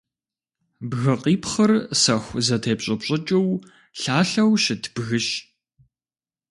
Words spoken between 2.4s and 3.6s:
зэтепщӏыпщӏыкӏыу,